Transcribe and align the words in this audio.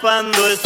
cuando 0.00 0.46
estoy 0.48 0.65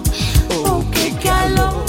Calor. 1.41 1.83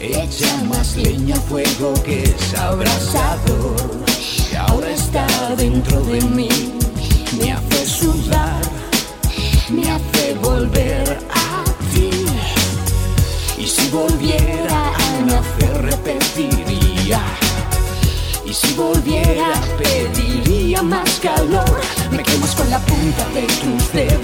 Echa 0.00 0.56
más 0.68 0.96
leña 0.96 1.34
fuego 1.34 1.94
que 2.04 2.22
es 2.22 2.54
abrasador. 2.54 3.76
que 4.48 4.56
ahora 4.56 4.90
está 4.90 5.26
dentro 5.56 6.00
de 6.02 6.20
mí. 6.20 6.48
Me 7.38 7.52
hace 7.52 7.86
sudar, 7.86 8.62
Me 9.68 9.90
hace 9.90 10.34
volver 10.34 11.18
a 11.28 11.64
ti. 11.92 12.10
y 13.58 13.66
si 13.66 13.88
volviera 13.88 14.92
a 14.94 15.20
nacer 15.26 15.82
repetiría. 15.82 17.20
Y 18.44 18.52
si 18.54 18.74
volviera 18.74 19.50
pediría 19.76 20.82
más 20.82 21.18
calor. 21.20 21.80
Me 22.12 22.22
quemas 22.22 22.54
con 22.54 22.70
la 22.70 22.78
punta 22.78 23.28
de 23.34 23.42
tus 23.42 23.92
dedos. 23.92 24.15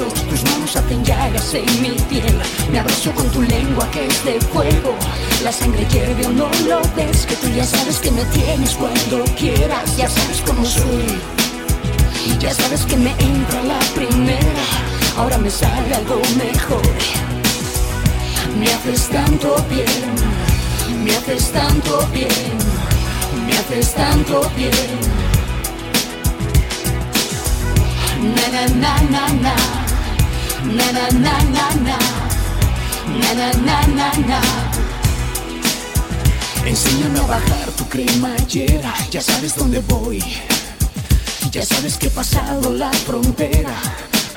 Hacen 0.92 1.04
llagas 1.06 1.54
en 1.54 1.82
mi 1.82 1.92
piel. 2.10 2.38
Me 2.70 2.78
abrazo 2.78 3.12
con 3.12 3.26
tu 3.30 3.40
lengua 3.40 3.90
que 3.90 4.06
es 4.06 4.24
de 4.26 4.38
fuego. 4.38 4.94
La 5.42 5.50
sangre 5.50 5.86
hierve 5.86 6.26
o 6.26 6.32
no 6.32 6.50
lo 6.68 6.82
ves. 6.94 7.24
Que 7.24 7.34
tú 7.36 7.48
ya 7.48 7.64
sabes 7.64 7.98
que 7.98 8.10
me 8.10 8.22
tienes 8.26 8.74
cuando 8.74 9.24
quieras. 9.38 9.96
Ya 9.96 10.06
sabes 10.10 10.42
cómo 10.44 10.62
soy. 10.66 11.18
Ya 12.40 12.52
sabes 12.52 12.84
que 12.84 12.98
me 12.98 13.10
entra 13.12 13.62
la 13.62 13.78
primera. 13.94 14.64
Ahora 15.16 15.38
me 15.38 15.48
sale 15.48 15.94
algo 15.94 16.20
mejor. 16.36 16.82
Me 18.58 18.66
haces 18.66 19.08
tanto 19.08 19.56
bien. 19.70 19.86
Me 21.02 21.16
haces 21.16 21.52
tanto 21.52 22.06
bien. 22.12 22.28
Me 23.46 23.52
haces 23.56 23.94
tanto 23.94 24.42
bien. 24.54 25.00
Na 28.34 28.46
na 28.48 28.66
na 28.74 29.02
na 29.10 29.28
na. 29.40 29.81
Na 30.64 30.92
na 30.92 31.08
na 31.10 31.34
na 31.50 31.66
na. 31.82 31.98
Na 33.20 33.30
na 33.34 33.86
na 33.98 34.08
na. 34.28 34.40
Enséñame 36.64 37.18
a 37.18 37.22
bajar 37.22 37.68
tu 37.76 37.84
cremallera, 37.88 38.94
ya 39.10 39.20
sabes 39.20 39.56
dónde 39.56 39.80
voy. 39.88 40.22
Ya 41.50 41.64
sabes 41.64 41.98
que 41.98 42.06
he 42.06 42.10
pasado 42.10 42.72
la 42.72 42.92
frontera. 42.92 43.74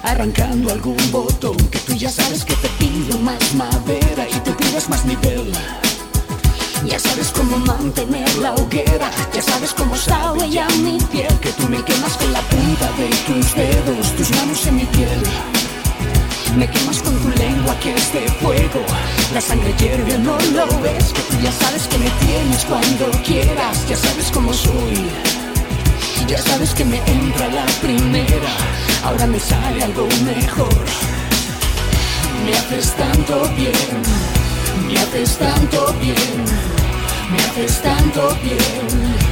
Arrancando 0.01 0.71
algún 0.71 0.97
botón 1.11 1.57
que 1.69 1.79
tú 1.79 1.93
ya 1.93 2.09
sabes 2.09 2.43
que 2.43 2.55
te 2.55 2.69
pido 2.79 3.19
más 3.19 3.53
madera 3.53 4.27
y 4.27 4.39
te 4.39 4.51
pidas 4.51 4.89
más 4.89 5.05
nivel. 5.05 5.51
Ya 6.85 6.99
sabes 6.99 7.29
cómo 7.29 7.57
mantener 7.57 8.35
la 8.37 8.53
hoguera. 8.53 9.09
Ya 9.33 9.41
sabes 9.41 9.73
cómo 9.73 9.95
está 9.95 10.33
huella 10.33 10.67
mi 10.83 10.97
piel. 11.11 11.33
Que 11.39 11.51
tú 11.53 11.69
me 11.69 11.83
quemas 11.83 12.17
con 12.17 12.33
Me 16.65 16.71
quemas 16.71 16.99
con 16.99 17.15
tu 17.19 17.29
lengua 17.29 17.77
que 17.79 17.93
es 17.93 18.11
de 18.11 18.21
fuego. 18.41 18.83
La 19.35 19.39
sangre 19.39 19.71
hierve, 19.77 20.17
no 20.17 20.35
lo 20.51 20.65
ves. 20.79 21.13
Que 21.13 21.21
tú 21.21 21.39
ya 21.43 21.51
sabes 21.51 21.87
que 21.87 21.99
me 21.99 22.09
tienes 22.25 22.65
cuando 22.65 23.11
quieras. 23.23 23.87
Ya 23.87 23.95
sabes 23.95 24.31
cómo 24.33 24.51
soy. 24.51 25.05
Ya 26.27 26.39
sabes 26.39 26.73
que 26.73 26.83
me 26.83 26.97
entra 27.05 27.49
la 27.49 27.65
primera. 27.83 28.49
Ahora 29.03 29.27
me 29.27 29.39
sale 29.39 29.83
algo 29.83 30.07
mejor. 30.23 30.85
Me 32.43 32.57
haces 32.57 32.95
tanto 32.95 33.47
bien. 33.55 34.01
Me 34.87 34.97
haces 34.97 35.37
tanto 35.37 35.93
bien. 36.01 36.45
Me 37.29 37.37
haces 37.43 37.79
tanto 37.79 38.35
bien. 38.41 39.24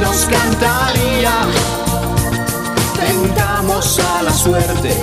Nos 0.00 0.26
cantaría. 0.26 1.32
Tentamos 2.96 3.98
a 3.98 4.22
la 4.22 4.32
suerte, 4.32 4.94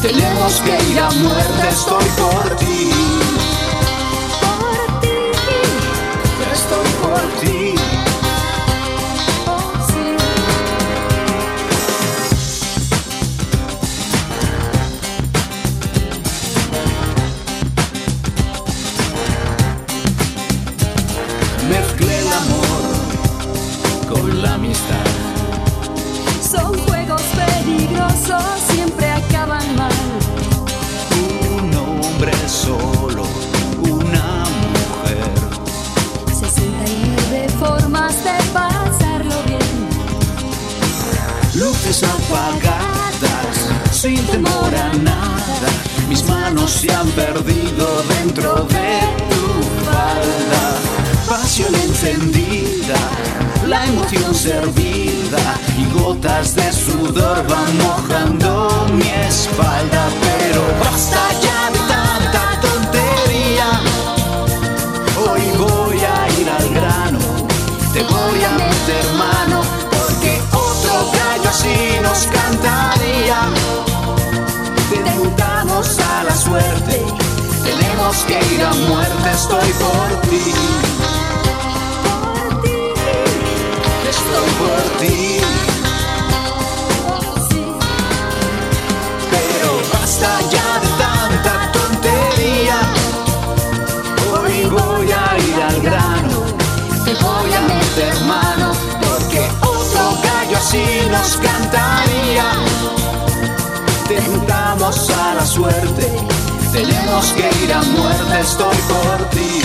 tenemos 0.00 0.60
que 0.64 0.90
ir 0.90 0.98
a 0.98 1.10
muerte, 1.10 1.68
estoy 1.68 2.04
por 2.16 2.56
ti, 2.56 2.90
valora 44.62 44.92
nada. 45.02 45.70
Mis 46.08 46.24
manos 46.28 46.70
se 46.70 46.92
han 46.92 47.08
perdido 47.10 48.02
dentro 48.18 48.54
de 48.64 49.00
tu 49.30 49.44
falda. 49.86 50.62
Pasión 51.28 51.74
encendida, 51.74 53.00
la 53.66 53.86
emoción 53.86 54.34
servida 54.34 55.42
y 55.78 55.84
gotas 55.98 56.54
de 56.54 56.72
sudor 56.72 57.46
van 57.48 57.78
mojando 57.78 58.86
mi 58.92 59.08
espalda. 59.28 60.08
Pero 60.20 60.62
basta 60.84 61.20
ya 61.44 61.70
de 61.70 61.78
tanta 61.94 62.60
tontería. 62.60 63.68
Hoy 65.26 65.42
voy 65.58 65.98
a 65.98 66.40
ir 66.40 66.48
al 66.50 66.68
grano, 66.74 67.18
te 67.94 68.02
voy 68.02 68.44
a 68.44 68.52
meter 68.52 69.04
mano 69.16 69.62
porque 69.90 70.40
otro 70.52 71.10
gallo 71.12 71.48
así 71.48 71.98
nos 72.02 72.26
cantaría 72.26 73.91
tenemos 76.44 78.16
que 78.26 78.54
ir 78.54 78.62
a 78.64 78.72
muerte, 78.88 79.30
estoy 79.32 79.72
por 79.74 80.20
ti. 80.28 80.52
Estoy 84.10 84.50
por 84.58 84.82
ti. 84.98 85.40
Pero 89.30 89.68
basta 89.92 90.40
ya 90.50 90.80
de 90.80 90.88
tanta 90.98 91.72
tontería. 91.72 92.80
Hoy 94.32 94.64
voy 94.64 95.12
a 95.12 95.38
ir 95.38 95.62
al 95.62 95.80
grano. 95.80 96.42
Te 97.04 97.14
voy 97.14 97.52
a 97.54 97.60
meter 97.60 98.20
mano. 98.26 98.72
Porque 99.00 99.48
otro 99.60 100.16
gallo 100.24 100.56
así 100.56 100.84
nos 101.08 101.36
cantaría. 101.36 103.01
Tentamos 104.14 105.08
a 105.08 105.34
la 105.36 105.46
suerte. 105.46 106.06
Tenemos 106.70 107.32
que 107.32 107.64
ir 107.64 107.72
a 107.72 107.82
muerte. 107.82 108.40
Estoy 108.40 108.76
por 108.92 109.30
ti. 109.30 109.62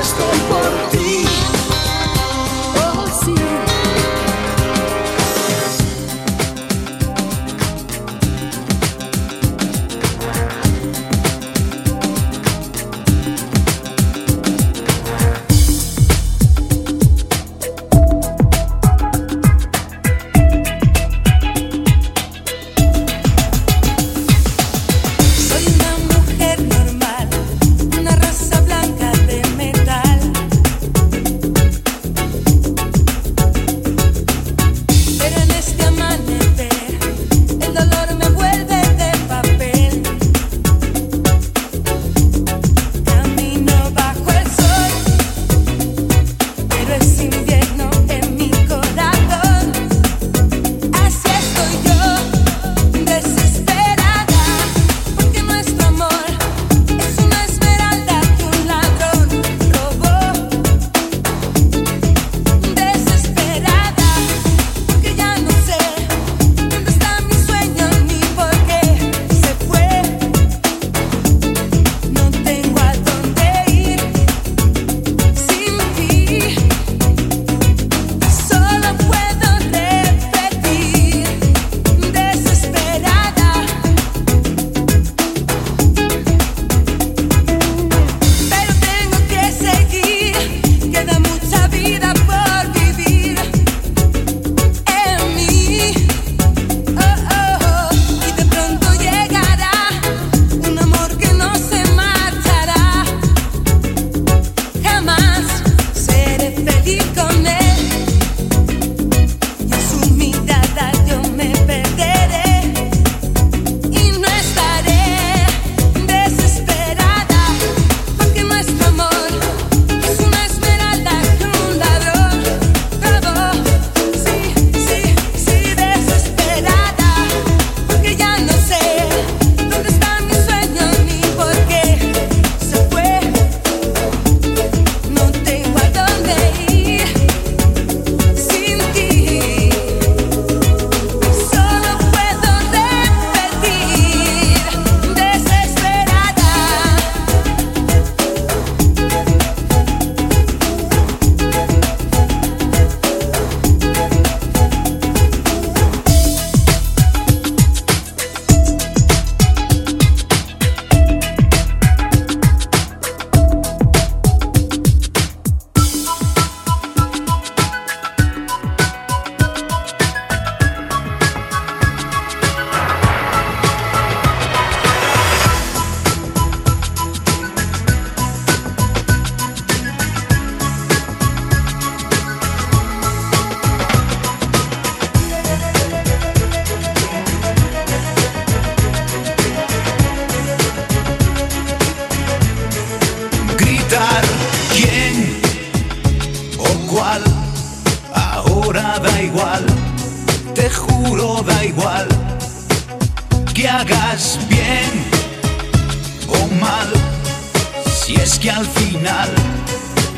Estoy 0.00 0.38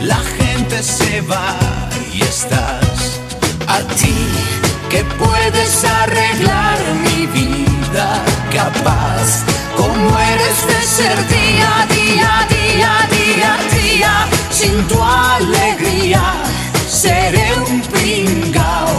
la 0.01 0.21
gente 0.39 0.83
se 0.83 1.21
va 1.23 1.57
y 2.13 2.23
estás 2.23 3.21
a 3.67 3.79
ti 3.95 4.17
que 4.89 5.05
puedes 5.23 5.85
arreglar 5.85 6.79
mi 7.05 7.27
vida 7.27 8.23
capaz 8.53 9.45
como 9.77 10.19
eres 10.19 10.59
de 10.67 10.83
ser 10.83 11.19
día 11.29 11.87
día 11.97 12.47
día 12.57 12.93
día 13.11 13.53
día 13.73 14.27
sin 14.51 14.87
tu 14.89 15.03
alegría 15.03 16.23
seré 16.91 17.55
un 17.67 17.81
pringao. 17.83 18.91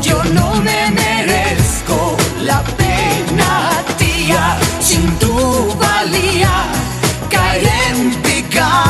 Yo 0.00 0.22
no 0.24 0.54
me 0.66 0.90
merezco 0.90 2.16
la 2.42 2.62
pena 2.62 3.70
tía 3.98 4.56
sin 4.80 5.06
tu 5.18 5.74
valía 5.78 6.54
caeré 7.28 7.88
en 7.90 8.14
picao. 8.22 8.89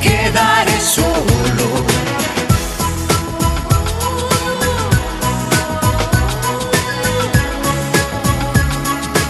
quedaré 0.00 0.80
solo. 0.80 1.68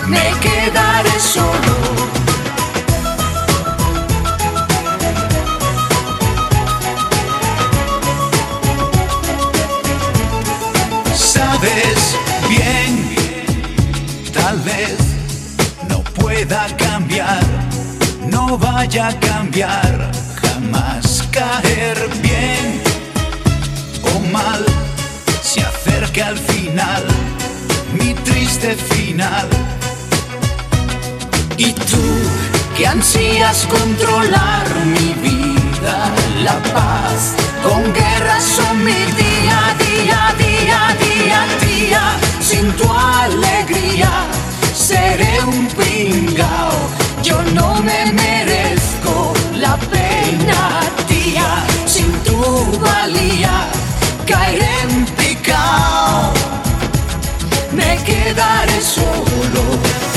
Me 0.07 0.33
quedaré 0.41 1.21
solo. 1.21 1.75
Sabes 11.15 12.17
bien, 12.49 13.15
tal 14.33 14.59
vez 14.61 14.97
no 15.89 16.03
pueda 16.03 16.67
cambiar, 16.77 17.45
no 18.31 18.59
vaya 18.59 19.09
a 19.09 19.21
cambiar 19.21 20.30
caer 21.31 22.09
bien 22.23 22.83
o 24.15 24.21
mal. 24.33 24.65
Se 25.43 25.61
acerca 25.61 26.29
al 26.29 26.39
final, 26.39 27.05
mi 27.93 28.15
triste 28.15 28.75
final. 28.75 29.49
Y 31.57 31.73
tú 31.73 32.07
que 32.77 32.87
ansías 32.87 33.67
controlar 33.67 34.67
mi 34.87 35.15
vida, 35.29 36.11
la 36.43 36.59
paz, 36.75 37.35
con 37.63 37.83
guerras 37.93 38.43
son 38.43 38.85
mi 38.85 38.93
día, 38.93 39.59
día, 39.79 40.35
día, 40.39 40.97
día, 41.05 41.47
día, 41.61 42.03
sin 42.41 42.73
tu 42.73 42.91
alegría 42.93 44.31
seré 44.91 45.41
un 45.47 45.67
pringao, 45.69 46.73
yo 47.23 47.41
no 47.55 47.81
me 47.83 48.13
merezco 48.13 49.33
la 49.55 49.77
pena, 49.77 50.81
sin 51.87 52.11
tu 52.25 52.79
valía 52.81 53.67
caeré 54.27 54.69
en 54.83 55.05
picao, 55.17 56.33
me 57.73 57.99
quedaré 58.05 58.81
solo. 58.81 60.10